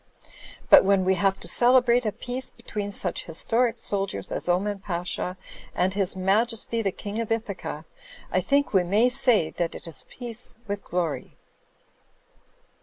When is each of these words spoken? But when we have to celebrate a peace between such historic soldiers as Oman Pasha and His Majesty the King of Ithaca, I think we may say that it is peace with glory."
But 0.71 0.83
when 0.83 1.05
we 1.05 1.13
have 1.13 1.39
to 1.41 1.47
celebrate 1.47 2.07
a 2.07 2.11
peace 2.11 2.49
between 2.49 2.91
such 2.91 3.25
historic 3.25 3.77
soldiers 3.77 4.31
as 4.31 4.49
Oman 4.49 4.79
Pasha 4.79 5.37
and 5.75 5.93
His 5.93 6.15
Majesty 6.15 6.81
the 6.81 6.91
King 6.91 7.19
of 7.19 7.31
Ithaca, 7.31 7.85
I 8.31 8.41
think 8.41 8.73
we 8.73 8.83
may 8.83 9.09
say 9.09 9.51
that 9.51 9.75
it 9.75 9.85
is 9.85 10.05
peace 10.09 10.55
with 10.65 10.83
glory." 10.83 11.37